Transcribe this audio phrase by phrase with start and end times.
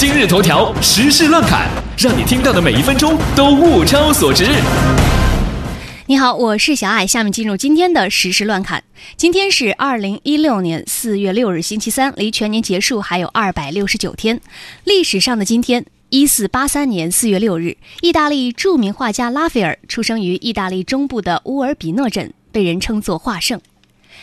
[0.00, 1.68] 今日头条时事乱侃，
[1.98, 4.46] 让你听到的每一分钟都物超所值。
[6.06, 8.84] 你好，我是小爱，下面进入今天的时事乱侃。
[9.16, 14.40] 今天是二零一六年四月六日，星期三，离全年结束还有二百六十九天。
[14.84, 23.60] 历史上的今天，一四八三年四月六日，意大利著名画家拉斐尔出生于意大利中部的乌尔比诺镇，被人称作画圣。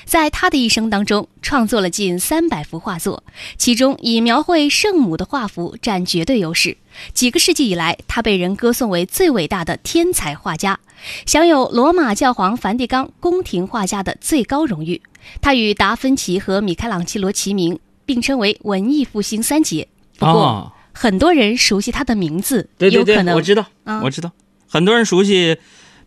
[0.06, 3.24] 在他的一生当中，创作了近三百幅画作，
[3.58, 6.78] 其中以描绘圣母的画幅占绝对优势。
[7.14, 10.80] 几个世纪以来，他被人歌颂为最伟大的天才画家，
[11.26, 15.02] 享有罗马教皇梵蒂冈宫廷画家的最高荣誉。
[15.42, 19.88] 他与达芬奇和米开朗基罗齐名，并称为文艺复兴三杰。
[20.18, 23.66] 不过，很多人熟悉他的名字，对对对，我知道，
[24.04, 24.32] 我知道，
[24.70, 25.58] 很多人熟悉，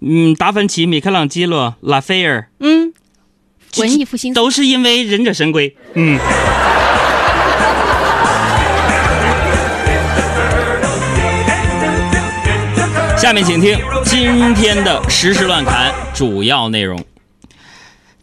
[0.01, 2.88] 嗯，达芬奇、米开朗基罗、拉斐尔，嗯。
[3.77, 5.77] 文艺复兴都是因为忍者神龟。
[5.95, 6.19] 嗯。
[13.17, 17.05] 下面请听今天的时事乱侃主要内容。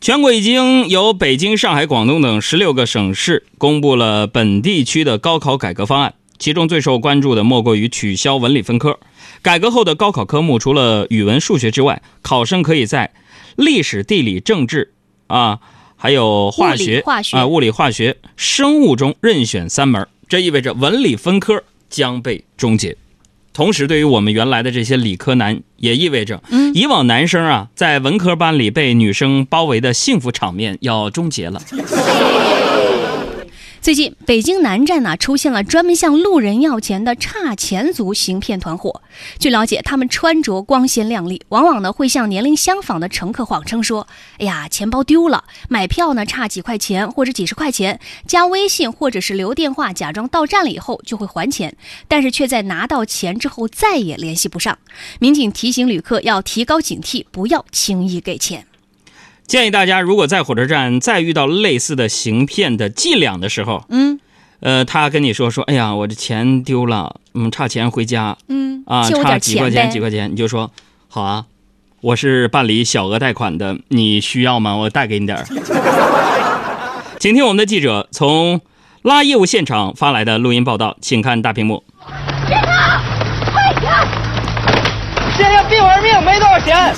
[0.01, 8.99] 全国已经有北京、上海、广东等十六个省市公布了本地区的高考改革方案，其中最受关注的莫过于取消文理分科。
[9.41, 13.13] 改革后的高考科目除了语文、数学之外，考生可以在
[13.55, 14.93] 历史、地理、政治。
[15.27, 15.59] 啊，
[15.95, 22.97] 还有化学啊，物理、化学、生物中任选三门，这意味着文理分科将被终结。
[23.53, 31.61] 同时，对于我们原来的这些理科男，也意味着，以往男生啊在文科班里被女生包围的幸福场面要终结了。
[33.85, 39.03] 最近，北京南站呢出现了专门向路人要钱的差钱族行骗团伙。
[39.37, 44.07] 据了解，他们穿着光鲜亮丽，往往呢会向年龄相仿的乘客谎称说
[44.41, 51.77] ：“哎呀，钱包丢了，买票呢差几块钱或者几十块钱，加微信或者是留电话，假装到站了以后就会还钱。”
[52.09, 54.79] 但是却在拿到钱之后再也联系不上。
[55.19, 58.65] 民警提醒旅客要提高警惕，不要轻易给钱。
[59.47, 64.19] 建议大家，如果在火车站再遇到类似的行骗的伎俩的时候，嗯，
[64.59, 70.71] 呃，他跟你说说，哎呀，我这钱丢了，嗯，差钱回家，嗯，啊，差几块钱几块钱，你就说，
[71.07, 71.45] 好啊，
[72.01, 74.75] 我是办理小额贷款的，你需要吗？
[74.75, 75.45] 我贷给你点儿。
[77.19, 78.59] 请听我们的记者从
[79.03, 81.83] 拉业务现场发来的录音报道，请看大屏幕。
[82.07, 83.93] 快点！
[85.37, 86.93] 现在病玩命，没多少钱。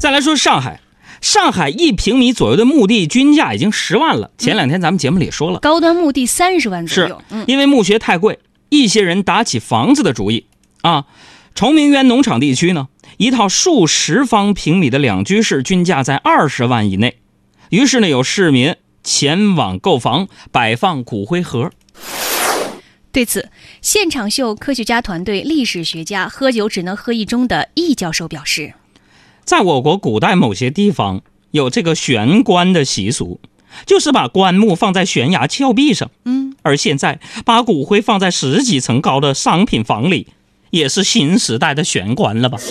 [0.00, 0.80] 再来说上海，
[1.20, 4.30] 上海一平米左右的墓地均价已经十万了。
[4.38, 7.22] 前两天咱们节目里也说了，高端墓地三十万左右。
[7.28, 8.38] 是，因为墓穴太贵，
[8.70, 10.46] 一些人打起房子的主意
[10.80, 11.04] 啊。
[11.54, 12.88] 崇明园农场地区呢，
[13.18, 17.18] 一套数十方平米的两居室均价在二十万以内。
[17.68, 21.70] 于是呢，有市民前往购房，摆放骨灰盒。
[23.12, 23.50] 对此，
[23.82, 28.72] 现场秀科学家团队历史学家喝酒只能喝一盅的易教授表示。
[29.50, 33.40] 在我国古代某些地方有这个悬棺的习俗，
[33.84, 36.08] 就是把棺木放在悬崖峭壁上。
[36.24, 40.28] 嗯，而现在把骨灰放在十几层高的商品房里，
[40.70, 42.58] 也是新时代的悬棺了吧？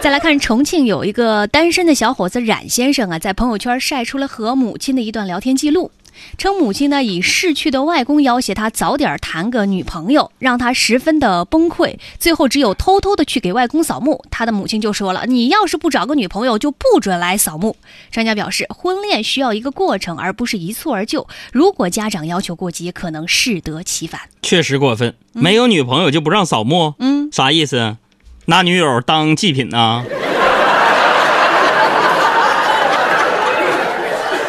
[0.00, 5.90] 再来看重庆有一个单身的小伙子冉先生啊，在朋友圈晒出了和母亲的一段聊天记录。
[6.38, 11.96] 称母亲呢以逝去的外公要挟他早点谈个女朋友，让他十分的崩溃。
[12.18, 14.22] 最后只有偷偷的去给外公扫墓。
[14.30, 17.76] 他的母亲就说了：“你要是不找个女朋友，就不准来扫墓。”
[18.10, 21.26] 专家表示，婚恋需要一个过程，而不是一蹴而就。
[21.52, 24.20] 如果家长要求过急，可能适得其反。
[24.42, 26.94] 确实过分，没有女朋友就不让扫墓？
[26.98, 27.96] 嗯，啥意思？
[28.46, 30.04] 拿女友当祭品呢？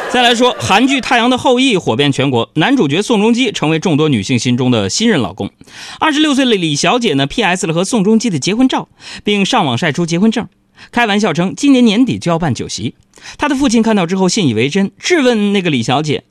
[0.10, 5.52] 再来说，韩剧《太阳的后裔》火遍全国，男主角宋仲基成为众多女性心中的新任老公。
[6.00, 7.68] 二十六岁的李小姐呢，P.S.
[7.68, 8.88] 了和宋仲基的结婚照，
[9.24, 10.48] 并上网晒出结婚证，
[10.92, 12.96] 开玩笑称今年年底就要办酒席。
[13.38, 16.24] 他的父亲看到之后信以为真，质问那个李小姐：“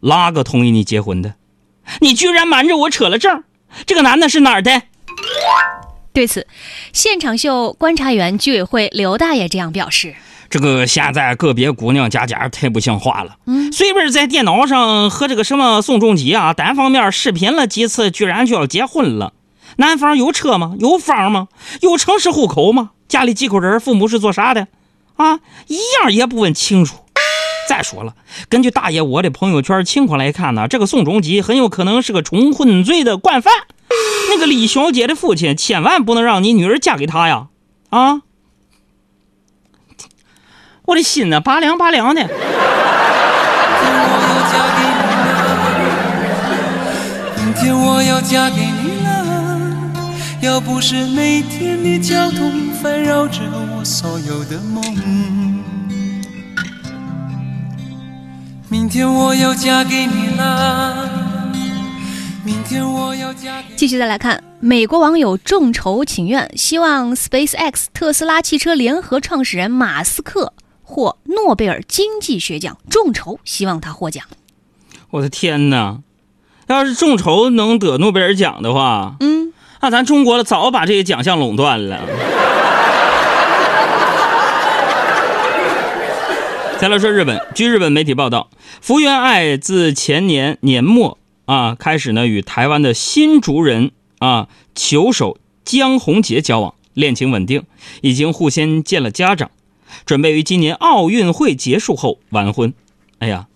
[0.00, 1.34] 哪个同意你结婚的？
[2.00, 3.42] 你居然瞒着我扯了证，
[3.86, 4.82] 这个男的是哪儿的？”
[6.12, 6.46] 对此，
[6.92, 10.14] 现场秀观察员居委会刘大爷这样表示。
[10.50, 19.34] 这个现在个别姑娘家家太不像话了，嗯，随便在电脑上和这个什么宋仲基啊单方面视频了几次，居然就要结婚了。
[19.76, 20.74] 男方有车吗？
[20.80, 21.48] 有房吗？
[21.82, 22.90] 有城市户口吗？
[23.06, 23.78] 家里几口人？
[23.78, 24.68] 父母是做啥的？
[25.16, 26.96] 啊，一样也不问清楚。
[27.68, 28.14] 再说了，
[28.48, 33.52] 根据大爷我的朋友圈情况来看呢，这个宋仲基很有可能是个重婚罪的惯犯。
[34.30, 37.48] 那个李小姐的父亲千万不能让你女儿嫁给他呀！
[37.90, 38.22] 啊。
[40.88, 42.22] 我的心呢，拔凉拔凉的。
[47.36, 49.28] 明天我要嫁给你了，
[50.40, 53.40] 要不是每天的交通烦扰着
[53.76, 54.82] 我所有的梦。
[58.70, 61.06] 明天我要嫁给你了，
[62.42, 63.74] 明天我要嫁给。
[63.76, 70.54] 继续再来看，美国网友众筹请愿，希望 SpaceX 特斯拉汽车联合创始人马斯克
[70.88, 74.24] 获诺贝尔经济学奖，众筹希望他获奖。
[75.10, 75.98] 我的天哪！
[76.66, 79.52] 要是众筹能得诺贝尔奖的话，嗯，
[79.82, 82.00] 那咱中国早把这些奖项垄断了。
[86.78, 88.48] 再来说日本，据日本媒体报道，
[88.80, 95.36] 福原爱自前年年末啊开始呢，与台湾的新竹人啊球手
[95.66, 97.64] 江宏杰交往，恋情稳定，
[98.00, 99.50] 已经互先见了家长，
[100.06, 102.72] 准备于今年奥运会结束后完婚。
[103.18, 103.46] 哎呀！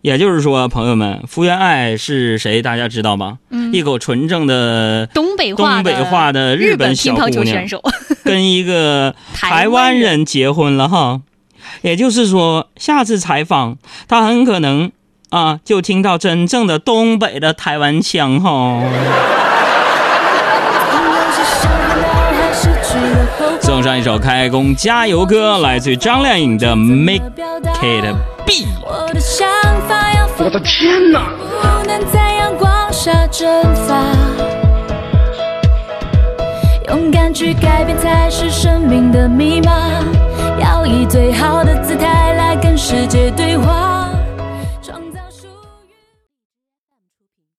[0.00, 2.62] 也就是说，朋友们，福原爱是谁？
[2.62, 3.40] 大家知道吗？
[3.50, 7.82] 嗯一口纯正的东北话东北话的日本乒乓小姑娘球选手，
[8.24, 11.22] 跟一个 台湾人结婚了哈。
[11.82, 13.76] 也就是说，下次采访
[14.06, 14.92] 他很可能
[15.30, 18.80] 啊，就听到真正的东北的台湾腔哈。
[23.78, 27.30] 送上一首开工加油歌，来自于张靓颖的《Make
[27.80, 28.12] It
[28.44, 28.52] Be》。
[28.82, 29.46] 我的想
[29.86, 31.30] 法要我的天哪！
[31.62, 33.48] 不能在阳光下蒸
[33.86, 34.02] 发，
[36.88, 39.72] 勇敢去改变才是生命的密码。
[40.60, 44.07] 要以最好的姿态来跟世界对话。